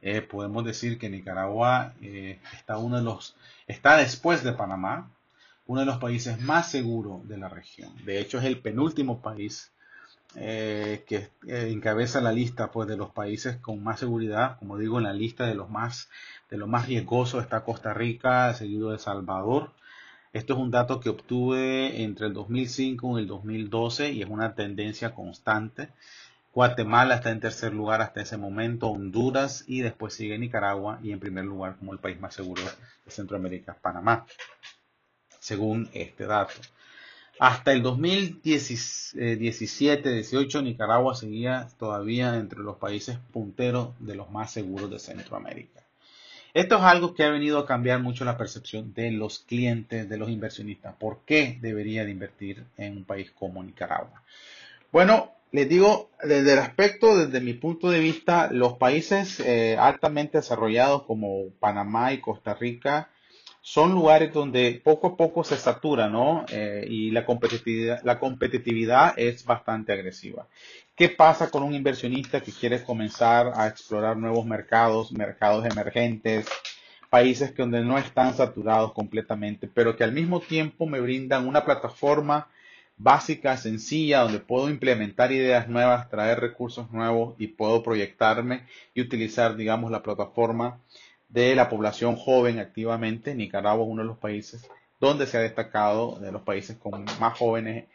eh, 0.00 0.20
podemos 0.22 0.64
decir 0.64 0.98
que 0.98 1.10
Nicaragua 1.10 1.94
eh, 2.02 2.38
está 2.54 2.78
uno 2.78 2.96
de 2.96 3.02
los 3.02 3.36
está 3.66 3.96
después 3.96 4.42
de 4.42 4.52
Panamá, 4.52 5.10
uno 5.66 5.80
de 5.80 5.86
los 5.86 5.98
países 5.98 6.40
más 6.40 6.70
seguros 6.70 7.26
de 7.28 7.38
la 7.38 7.48
región. 7.48 7.92
De 8.04 8.20
hecho, 8.20 8.38
es 8.38 8.44
el 8.44 8.58
penúltimo 8.60 9.22
país 9.22 9.71
eh, 10.36 11.04
que 11.06 11.30
eh, 11.46 11.68
encabeza 11.70 12.20
la 12.20 12.32
lista 12.32 12.70
pues, 12.70 12.88
de 12.88 12.96
los 12.96 13.10
países 13.10 13.56
con 13.56 13.82
más 13.82 14.00
seguridad. 14.00 14.58
Como 14.58 14.78
digo, 14.78 14.98
en 14.98 15.04
la 15.04 15.12
lista 15.12 15.46
de 15.46 15.54
los 15.54 15.68
más, 15.68 16.08
de 16.50 16.56
los 16.56 16.68
más 16.68 16.86
riesgosos 16.86 17.42
está 17.42 17.64
Costa 17.64 17.92
Rica, 17.92 18.52
seguido 18.54 18.90
de 18.90 18.98
Salvador. 18.98 19.72
Esto 20.32 20.54
es 20.54 20.58
un 20.60 20.70
dato 20.70 21.00
que 21.00 21.10
obtuve 21.10 22.02
entre 22.02 22.26
el 22.28 22.32
2005 22.32 23.18
y 23.18 23.22
el 23.22 23.28
2012 23.28 24.12
y 24.12 24.22
es 24.22 24.28
una 24.28 24.54
tendencia 24.54 25.14
constante. 25.14 25.90
Guatemala 26.54 27.16
está 27.16 27.30
en 27.30 27.40
tercer 27.40 27.72
lugar 27.74 28.00
hasta 28.02 28.22
ese 28.22 28.36
momento, 28.36 28.88
Honduras 28.88 29.64
y 29.66 29.80
después 29.80 30.14
sigue 30.14 30.38
Nicaragua 30.38 30.98
y 31.02 31.12
en 31.12 31.20
primer 31.20 31.44
lugar 31.44 31.76
como 31.76 31.92
el 31.92 31.98
país 31.98 32.20
más 32.20 32.34
seguro 32.34 32.62
de 32.62 33.10
Centroamérica, 33.10 33.74
Panamá, 33.74 34.26
según 35.38 35.88
este 35.92 36.26
dato. 36.26 36.54
Hasta 37.44 37.72
el 37.72 37.82
2017-18 37.82 40.62
Nicaragua 40.62 41.16
seguía 41.16 41.66
todavía 41.76 42.36
entre 42.36 42.60
los 42.60 42.76
países 42.76 43.18
punteros 43.32 43.88
de 43.98 44.14
los 44.14 44.30
más 44.30 44.52
seguros 44.52 44.88
de 44.88 45.00
Centroamérica. 45.00 45.82
Esto 46.54 46.76
es 46.76 46.82
algo 46.82 47.14
que 47.14 47.24
ha 47.24 47.30
venido 47.30 47.58
a 47.58 47.66
cambiar 47.66 47.98
mucho 47.98 48.24
la 48.24 48.38
percepción 48.38 48.94
de 48.94 49.10
los 49.10 49.40
clientes, 49.40 50.08
de 50.08 50.18
los 50.18 50.30
inversionistas. 50.30 50.94
¿Por 50.94 51.22
qué 51.26 51.58
debería 51.60 52.04
de 52.04 52.12
invertir 52.12 52.64
en 52.76 52.98
un 52.98 53.04
país 53.04 53.32
como 53.32 53.64
Nicaragua? 53.64 54.22
Bueno, 54.92 55.32
les 55.50 55.68
digo, 55.68 56.10
desde 56.22 56.52
el 56.52 56.60
aspecto, 56.60 57.18
desde 57.18 57.40
mi 57.40 57.54
punto 57.54 57.90
de 57.90 57.98
vista, 57.98 58.52
los 58.52 58.74
países 58.74 59.40
eh, 59.40 59.76
altamente 59.76 60.38
desarrollados 60.38 61.02
como 61.02 61.48
Panamá 61.58 62.12
y 62.12 62.20
Costa 62.20 62.54
Rica 62.54 63.10
son 63.64 63.92
lugares 63.92 64.32
donde 64.34 64.80
poco 64.84 65.06
a 65.06 65.16
poco 65.16 65.44
se 65.44 65.56
satura, 65.56 66.08
¿no? 66.08 66.44
Eh, 66.50 66.84
y 66.88 67.10
la 67.12 67.24
competitividad, 67.24 68.02
la 68.02 68.18
competitividad 68.18 69.14
es 69.16 69.44
bastante 69.44 69.92
agresiva. 69.92 70.48
¿Qué 70.96 71.08
pasa 71.08 71.48
con 71.48 71.62
un 71.62 71.74
inversionista 71.74 72.40
que 72.40 72.52
quiere 72.52 72.82
comenzar 72.82 73.52
a 73.54 73.68
explorar 73.68 74.16
nuevos 74.16 74.44
mercados, 74.44 75.12
mercados 75.12 75.64
emergentes, 75.64 76.46
países 77.08 77.52
que 77.52 77.62
donde 77.62 77.84
no 77.84 77.98
están 77.98 78.34
saturados 78.34 78.92
completamente, 78.94 79.68
pero 79.72 79.96
que 79.96 80.02
al 80.02 80.12
mismo 80.12 80.40
tiempo 80.40 80.86
me 80.86 81.00
brindan 81.00 81.46
una 81.46 81.64
plataforma 81.64 82.48
básica, 82.96 83.56
sencilla, 83.56 84.22
donde 84.22 84.40
puedo 84.40 84.70
implementar 84.70 85.30
ideas 85.30 85.68
nuevas, 85.68 86.08
traer 86.08 86.40
recursos 86.40 86.90
nuevos 86.90 87.34
y 87.38 87.48
puedo 87.48 87.82
proyectarme 87.82 88.66
y 88.94 89.02
utilizar, 89.02 89.56
digamos, 89.56 89.90
la 89.90 90.02
plataforma 90.02 90.80
de 91.32 91.56
la 91.56 91.68
población 91.68 92.16
joven 92.16 92.60
activamente. 92.60 93.34
Nicaragua 93.34 93.84
es 93.84 93.90
uno 93.90 94.02
de 94.02 94.08
los 94.08 94.18
países 94.18 94.68
donde 95.00 95.26
se 95.26 95.36
ha 95.36 95.40
destacado 95.40 96.20
de 96.20 96.30
los 96.30 96.42
países 96.42 96.76
con 96.76 97.04
más 97.18 97.36
jóvenes, 97.36 97.86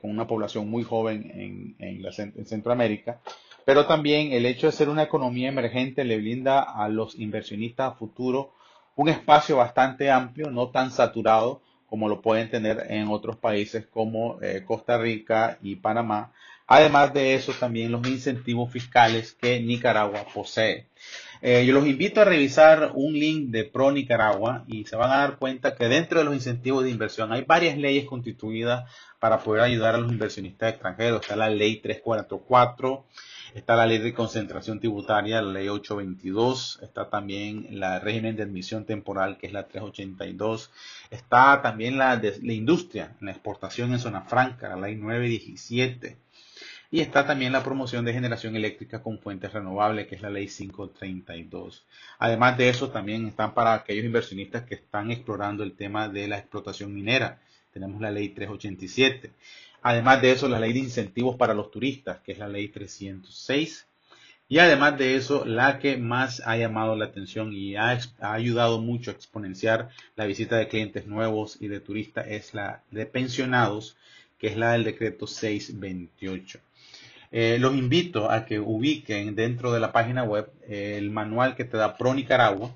con 0.00 0.10
una 0.10 0.26
población 0.26 0.70
muy 0.70 0.82
joven 0.82 1.76
en, 1.78 2.02
en 2.06 2.46
Centroamérica. 2.46 3.20
Pero 3.66 3.86
también 3.86 4.32
el 4.32 4.46
hecho 4.46 4.66
de 4.66 4.72
ser 4.72 4.88
una 4.88 5.02
economía 5.02 5.50
emergente 5.50 6.04
le 6.04 6.16
brinda 6.16 6.62
a 6.62 6.88
los 6.88 7.18
inversionistas 7.18 7.92
a 7.92 7.96
futuro 7.96 8.54
un 8.96 9.08
espacio 9.08 9.56
bastante 9.56 10.10
amplio, 10.10 10.50
no 10.50 10.68
tan 10.68 10.90
saturado 10.90 11.60
como 11.86 12.08
lo 12.08 12.22
pueden 12.22 12.50
tener 12.50 12.86
en 12.88 13.08
otros 13.08 13.36
países 13.36 13.86
como 13.86 14.40
eh, 14.40 14.64
Costa 14.66 14.96
Rica 14.96 15.58
y 15.62 15.76
Panamá. 15.76 16.32
Además 16.66 17.12
de 17.12 17.34
eso, 17.34 17.52
también 17.52 17.92
los 17.92 18.06
incentivos 18.06 18.70
fiscales 18.70 19.32
que 19.32 19.60
Nicaragua 19.60 20.24
posee. 20.32 20.86
Eh, 21.44 21.66
yo 21.66 21.74
los 21.74 21.88
invito 21.88 22.20
a 22.20 22.24
revisar 22.24 22.92
un 22.94 23.14
link 23.14 23.50
de 23.50 23.64
Pro 23.64 23.90
Nicaragua 23.90 24.62
y 24.68 24.84
se 24.84 24.94
van 24.94 25.10
a 25.10 25.16
dar 25.16 25.38
cuenta 25.38 25.74
que 25.74 25.88
dentro 25.88 26.20
de 26.20 26.24
los 26.24 26.34
incentivos 26.34 26.84
de 26.84 26.90
inversión 26.90 27.32
hay 27.32 27.42
varias 27.42 27.76
leyes 27.76 28.04
constituidas 28.04 28.88
para 29.18 29.40
poder 29.40 29.62
ayudar 29.62 29.96
a 29.96 29.98
los 29.98 30.12
inversionistas 30.12 30.70
extranjeros. 30.70 31.22
Está 31.22 31.34
la 31.34 31.50
ley 31.50 31.80
344, 31.80 33.04
está 33.56 33.74
la 33.74 33.86
ley 33.86 33.98
de 33.98 34.14
concentración 34.14 34.78
tributaria, 34.78 35.42
la 35.42 35.52
ley 35.52 35.68
822, 35.68 36.78
está 36.80 37.10
también 37.10 37.66
la 37.80 37.98
régimen 37.98 38.36
de 38.36 38.44
admisión 38.44 38.84
temporal, 38.84 39.36
que 39.36 39.48
es 39.48 39.52
la 39.52 39.66
382, 39.66 40.70
está 41.10 41.60
también 41.60 41.98
la 41.98 42.20
industria, 42.44 43.16
la 43.20 43.32
exportación 43.32 43.92
en 43.92 43.98
zona 43.98 44.22
franca, 44.22 44.68
la 44.68 44.76
ley 44.76 44.94
917 44.94 46.18
y 46.92 47.00
está 47.00 47.26
también 47.26 47.52
la 47.52 47.64
promoción 47.64 48.04
de 48.04 48.12
generación 48.12 48.54
eléctrica 48.54 49.02
con 49.02 49.18
fuentes 49.18 49.50
renovables, 49.50 50.06
que 50.06 50.14
es 50.14 50.20
la 50.20 50.28
ley 50.28 50.46
532. 50.46 51.86
Además 52.18 52.58
de 52.58 52.68
eso, 52.68 52.90
también 52.90 53.26
están 53.26 53.54
para 53.54 53.72
aquellos 53.72 54.04
inversionistas 54.04 54.64
que 54.64 54.74
están 54.74 55.10
explorando 55.10 55.64
el 55.64 55.72
tema 55.72 56.10
de 56.10 56.28
la 56.28 56.36
explotación 56.36 56.94
minera. 56.94 57.40
Tenemos 57.72 57.98
la 58.02 58.10
ley 58.10 58.28
387. 58.28 59.30
Además 59.80 60.20
de 60.20 60.32
eso, 60.32 60.48
la 60.48 60.60
ley 60.60 60.74
de 60.74 60.80
incentivos 60.80 61.36
para 61.36 61.54
los 61.54 61.70
turistas, 61.70 62.18
que 62.20 62.32
es 62.32 62.38
la 62.38 62.48
ley 62.48 62.68
306. 62.68 63.86
Y 64.50 64.58
además 64.58 64.98
de 64.98 65.16
eso, 65.16 65.46
la 65.46 65.78
que 65.78 65.96
más 65.96 66.42
ha 66.44 66.58
llamado 66.58 66.94
la 66.94 67.06
atención 67.06 67.54
y 67.54 67.74
ha, 67.74 67.98
ayudado 68.20 68.82
mucho 68.82 69.10
a 69.10 69.14
exponenciar 69.14 69.88
la 70.14 70.26
visita 70.26 70.56
de 70.58 70.68
clientes 70.68 71.06
nuevos 71.06 71.56
y 71.58 71.68
de 71.68 71.80
turistas 71.80 72.26
es 72.28 72.52
la 72.52 72.82
de 72.90 73.06
pensionados, 73.06 73.96
que 74.38 74.48
es 74.48 74.58
la 74.58 74.72
del 74.72 74.84
decreto 74.84 75.26
628. 75.26 76.60
Eh, 77.32 77.56
los 77.58 77.74
invito 77.74 78.30
a 78.30 78.44
que 78.44 78.60
ubiquen 78.60 79.34
dentro 79.34 79.72
de 79.72 79.80
la 79.80 79.90
página 79.90 80.22
web 80.22 80.52
eh, 80.68 80.96
el 80.98 81.10
manual 81.10 81.56
que 81.56 81.64
te 81.64 81.78
da 81.78 81.96
Pro 81.96 82.12
Nicaragua 82.12 82.70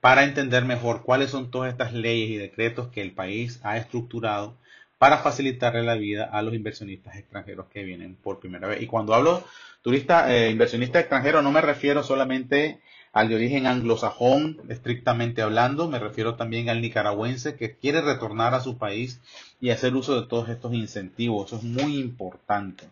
para 0.00 0.24
entender 0.24 0.64
mejor 0.64 1.02
cuáles 1.02 1.30
son 1.30 1.50
todas 1.50 1.70
estas 1.70 1.92
leyes 1.92 2.30
y 2.30 2.36
decretos 2.36 2.88
que 2.88 3.02
el 3.02 3.12
país 3.12 3.60
ha 3.62 3.76
estructurado 3.76 4.56
para 4.98 5.18
facilitarle 5.18 5.82
la 5.82 5.96
vida 5.96 6.24
a 6.24 6.40
los 6.40 6.54
inversionistas 6.54 7.16
extranjeros 7.16 7.66
que 7.66 7.84
vienen 7.84 8.16
por 8.16 8.40
primera 8.40 8.68
vez. 8.68 8.80
Y 8.80 8.86
cuando 8.86 9.14
hablo 9.14 9.44
turista, 9.82 10.34
eh, 10.34 10.50
inversionista 10.50 10.98
extranjero, 10.98 11.42
no 11.42 11.52
me 11.52 11.60
refiero 11.60 12.02
solamente 12.02 12.80
al 13.12 13.28
de 13.28 13.34
origen 13.34 13.66
anglosajón, 13.66 14.62
estrictamente 14.70 15.42
hablando, 15.42 15.88
me 15.88 15.98
refiero 15.98 16.36
también 16.36 16.70
al 16.70 16.80
nicaragüense 16.80 17.54
que 17.54 17.76
quiere 17.76 18.00
retornar 18.00 18.54
a 18.54 18.60
su 18.60 18.78
país 18.78 19.20
y 19.60 19.70
hacer 19.70 19.94
uso 19.94 20.20
de 20.20 20.26
todos 20.26 20.48
estos 20.48 20.72
incentivos. 20.72 21.46
Eso 21.48 21.56
es 21.56 21.62
muy 21.64 21.98
importante. 21.98 22.86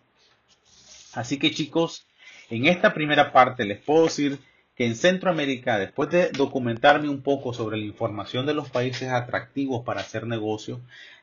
Así 1.15 1.39
que 1.39 1.51
chicos, 1.51 2.07
en 2.51 2.67
esta 2.67 2.95
primera 2.95 3.33
parte 3.33 3.65
les 3.65 3.81
puedo 3.81 4.05
decir 4.05 4.39
que 4.75 4.87
en 4.87 4.97
Centroamérica, 4.97 5.79
después 5.79 6.11
de 6.11 6.31
documentarme 6.31 7.09
un 7.09 7.23
poco 7.23 7.53
sobre 7.53 7.77
la 7.77 7.85
información 7.85 8.47
de 8.47 8.55
los 8.55 8.71
países 8.71 9.11
atractivos 9.11 9.85
para 9.85 10.01
hacer 10.01 10.27
negocio, 10.27 10.81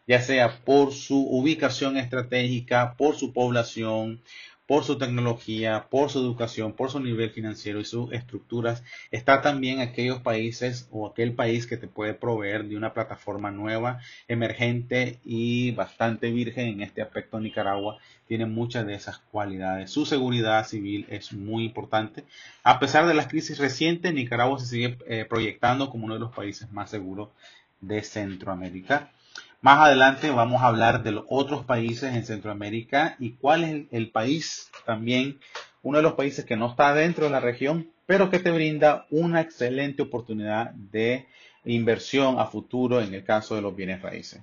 ya 0.08 0.22
sea 0.22 0.60
por 0.64 0.94
su 0.94 1.20
ubicación 1.20 1.98
estratégica, 1.98 2.96
por 2.98 3.16
su 3.16 3.34
población, 3.34 4.22
por 4.70 4.84
su 4.84 5.00
tecnología, 5.00 5.88
por 5.90 6.12
su 6.12 6.20
educación, 6.20 6.74
por 6.74 6.92
su 6.92 7.00
nivel 7.00 7.32
financiero 7.32 7.80
y 7.80 7.86
sus 7.86 8.12
estructuras. 8.12 8.84
Está 9.10 9.42
también 9.42 9.80
aquellos 9.80 10.22
países 10.22 10.88
o 10.92 11.08
aquel 11.08 11.34
país 11.34 11.66
que 11.66 11.76
te 11.76 11.88
puede 11.88 12.14
proveer 12.14 12.66
de 12.66 12.78
una 12.78 12.94
plataforma 12.94 13.50
nueva, 13.50 14.00
emergente 14.28 15.18
y 15.26 15.72
bastante 15.72 16.30
virgen 16.30 16.68
en 16.68 16.82
este 16.82 17.02
aspecto. 17.02 17.40
Nicaragua 17.40 17.98
tiene 18.28 18.46
muchas 18.46 18.86
de 18.86 18.94
esas 18.94 19.18
cualidades. 19.18 19.90
Su 19.90 20.06
seguridad 20.06 20.68
civil 20.68 21.08
es 21.10 21.34
muy 21.34 21.66
importante. 21.66 22.26
A 22.64 22.80
pesar 22.80 23.08
de 23.08 23.16
las 23.16 23.26
crisis 23.26 23.58
recientes, 23.58 24.14
Nicaragua 24.14 24.60
se 24.60 24.68
sigue 24.68 25.00
eh, 25.08 25.26
proyectando 25.28 25.90
como 25.90 26.06
uno 26.06 26.14
de 26.14 26.20
los 26.20 26.36
países 26.36 26.72
más 26.72 26.92
seguros 26.92 27.30
de 27.82 28.04
Centroamérica. 28.04 29.10
Más 29.62 29.80
adelante 29.80 30.32
vamos 30.32 30.62
a 30.62 30.68
hablar 30.68 31.04
de 31.04 31.12
los 31.12 31.26
otros 31.28 31.66
países 31.66 32.16
en 32.16 32.26
Centroamérica 32.26 33.18
y 33.20 33.32
cuál 33.32 33.66
es 33.66 33.86
el, 33.92 34.10
país 34.10 34.72
también, 34.86 35.42
uno 35.82 35.98
de 35.98 36.04
los 36.04 36.14
países 36.14 36.46
que 36.46 36.56
no 36.56 36.70
está 36.70 36.94
dentro 36.94 37.26
de 37.26 37.32
la 37.32 37.42
región, 37.42 37.92
pero 38.06 38.30
que 38.30 38.40
te 38.40 38.52
brinda 38.52 39.06
una 39.10 39.42
excelente 39.42 40.02
oportunidad 40.02 40.72
de 40.72 41.28
inversión 41.66 42.40
a 42.40 42.46
futuro 42.46 43.02
en 43.02 43.14
el 43.14 43.26
caso 43.26 43.56
de 43.56 43.62
los 43.62 43.76
bienes 43.76 44.02
raíces. 44.02 44.42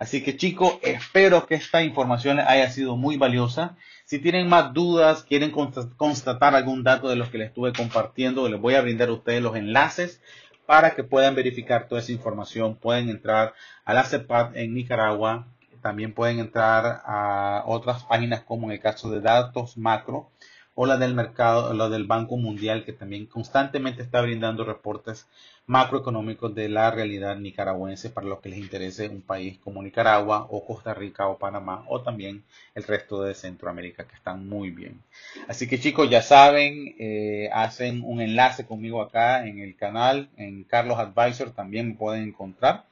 Así 0.00 0.24
que 0.24 0.36
chicos, 0.36 0.78
espero 0.82 1.46
que 1.46 1.54
esta 1.54 1.84
información 1.84 2.40
haya 2.40 2.68
sido 2.68 2.96
muy 2.96 3.16
valiosa. 3.16 3.76
Si 4.04 4.18
tienen 4.18 4.48
más 4.48 4.74
dudas, 4.74 5.22
quieren 5.22 5.52
constatar 5.52 6.56
algún 6.56 6.82
dato 6.82 7.08
de 7.08 7.16
los 7.16 7.30
que 7.30 7.38
les 7.38 7.48
estuve 7.48 7.72
compartiendo, 7.72 8.48
les 8.48 8.60
voy 8.60 8.74
a 8.74 8.82
brindar 8.82 9.10
a 9.10 9.12
ustedes 9.12 9.42
los 9.42 9.54
enlaces 9.54 10.20
para 10.66 10.94
que 10.94 11.04
puedan 11.04 11.34
verificar 11.34 11.88
toda 11.88 12.00
esa 12.00 12.12
información. 12.12 12.76
Pueden 12.76 13.08
entrar 13.08 13.54
a 13.84 13.94
la 13.94 14.04
CEPAD 14.04 14.56
en 14.56 14.74
Nicaragua. 14.74 15.46
También 15.82 16.12
pueden 16.12 16.40
entrar 16.40 17.02
a 17.04 17.62
otras 17.66 18.04
páginas 18.04 18.42
como 18.42 18.66
en 18.66 18.72
el 18.72 18.80
caso 18.80 19.10
de 19.10 19.20
datos 19.20 19.78
macro 19.78 20.30
o 20.74 20.84
la 20.84 20.98
del 20.98 21.14
mercado, 21.14 21.72
la 21.72 21.88
del 21.88 22.06
Banco 22.06 22.36
Mundial, 22.36 22.84
que 22.84 22.92
también 22.92 23.26
constantemente 23.26 24.02
está 24.02 24.20
brindando 24.20 24.64
reportes 24.64 25.26
macroeconómicos 25.66 26.54
de 26.54 26.68
la 26.68 26.90
realidad 26.90 27.36
nicaragüense 27.36 28.10
para 28.10 28.28
los 28.28 28.40
que 28.40 28.48
les 28.48 28.58
interese 28.58 29.08
un 29.08 29.22
país 29.22 29.58
como 29.58 29.82
Nicaragua 29.82 30.46
o 30.50 30.64
Costa 30.64 30.94
Rica 30.94 31.26
o 31.26 31.38
Panamá 31.38 31.84
o 31.88 32.00
también 32.02 32.44
el 32.74 32.84
resto 32.84 33.22
de 33.22 33.34
Centroamérica 33.34 34.06
que 34.06 34.14
están 34.14 34.48
muy 34.48 34.70
bien. 34.70 35.02
Así 35.48 35.66
que 35.66 35.80
chicos, 35.80 36.08
ya 36.08 36.22
saben, 36.22 36.94
eh, 36.98 37.50
hacen 37.52 38.02
un 38.04 38.20
enlace 38.20 38.64
conmigo 38.64 39.02
acá 39.02 39.46
en 39.46 39.58
el 39.58 39.74
canal, 39.76 40.28
en 40.36 40.62
Carlos 40.64 40.98
Advisor 40.98 41.50
también 41.50 41.88
me 41.88 41.94
pueden 41.94 42.28
encontrar 42.28 42.84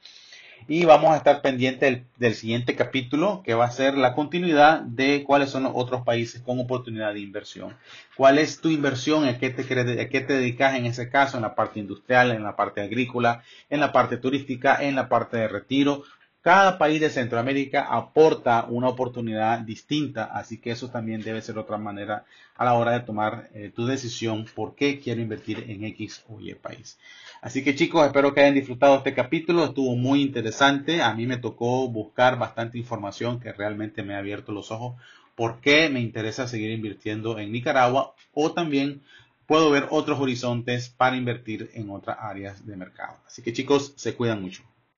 y 0.67 0.85
vamos 0.85 1.11
a 1.11 1.17
estar 1.17 1.41
pendientes 1.41 2.01
del, 2.17 2.33
siguiente 2.33 2.75
capítulo 2.75 3.43
que 3.45 3.53
va 3.53 3.65
a 3.65 3.71
ser 3.71 3.97
la 3.97 4.13
continuidad 4.15 4.81
de 4.81 5.23
cuáles 5.23 5.51
son 5.51 5.63
los 5.63 5.73
otros 5.75 6.01
países 6.01 6.41
con 6.41 6.59
oportunidad 6.59 7.13
de 7.13 7.19
inversión. 7.19 7.77
¿Cuál 8.17 8.39
es 8.39 8.59
tu 8.61 8.69
inversión? 8.69 9.25
¿A 9.25 9.37
qué 9.37 9.51
te, 9.51 9.61
a 10.01 10.09
qué 10.09 10.21
te 10.21 10.33
dedicas 10.33 10.75
en 10.75 10.87
ese 10.87 11.09
caso? 11.09 11.37
En 11.37 11.43
la 11.43 11.53
parte 11.53 11.79
industrial, 11.79 12.31
en 12.31 12.43
la 12.43 12.55
parte 12.55 12.81
agrícola, 12.81 13.43
en 13.69 13.79
la 13.79 13.91
parte 13.91 14.17
turística, 14.17 14.81
en 14.81 14.95
la 14.95 15.07
parte 15.07 15.37
de 15.37 15.47
retiro. 15.47 16.03
Cada 16.45 16.77
país 16.77 17.01
de 17.01 17.09
Centroamérica 17.09 17.87
aporta 17.89 18.65
una 18.69 18.87
oportunidad 18.87 19.61
distinta, 19.61 20.25
así 20.25 20.59
que 20.59 20.69
eso 20.69 20.91
también 20.91 21.21
debe 21.21 21.41
ser 21.41 21.57
otra 21.57 21.79
manera 21.79 22.23
a 22.55 22.65
la 22.65 22.75
hora 22.75 22.91
de 22.91 22.99
tomar 22.99 23.49
eh, 23.55 23.71
tu 23.75 23.87
decisión 23.87 24.45
por 24.53 24.75
qué 24.75 24.99
quiero 24.99 25.21
invertir 25.21 25.65
en 25.67 25.83
X 25.85 26.23
o 26.29 26.39
Y 26.39 26.53
país. 26.53 26.99
Así 27.41 27.63
que 27.63 27.73
chicos, 27.73 28.05
espero 28.05 28.35
que 28.35 28.41
hayan 28.41 28.53
disfrutado 28.53 28.97
este 28.97 29.15
capítulo, 29.15 29.65
estuvo 29.65 29.95
muy 29.95 30.21
interesante, 30.21 31.01
a 31.01 31.15
mí 31.15 31.25
me 31.25 31.37
tocó 31.37 31.89
buscar 31.89 32.37
bastante 32.37 32.77
información 32.77 33.39
que 33.39 33.51
realmente 33.51 34.03
me 34.03 34.13
ha 34.13 34.19
abierto 34.19 34.51
los 34.51 34.69
ojos 34.69 35.01
por 35.33 35.61
qué 35.61 35.89
me 35.89 35.99
interesa 35.99 36.47
seguir 36.47 36.69
invirtiendo 36.69 37.39
en 37.39 37.51
Nicaragua 37.51 38.13
o 38.35 38.51
también 38.51 39.01
puedo 39.47 39.71
ver 39.71 39.87
otros 39.89 40.19
horizontes 40.19 40.89
para 40.89 41.17
invertir 41.17 41.71
en 41.73 41.89
otras 41.89 42.17
áreas 42.21 42.67
de 42.67 42.77
mercado. 42.77 43.17
Así 43.25 43.41
que 43.41 43.51
chicos, 43.51 43.93
se 43.95 44.13
cuidan 44.13 44.43
mucho. 44.43 44.61